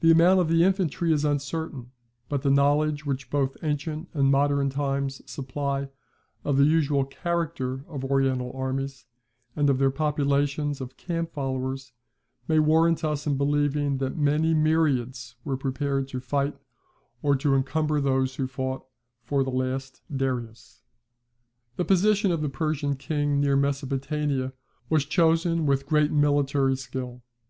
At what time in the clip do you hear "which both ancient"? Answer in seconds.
3.06-4.10